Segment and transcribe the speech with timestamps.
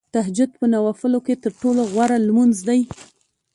[0.15, 2.81] تهجد په نوافلو کې تر ټولو غوره لمونځ دی.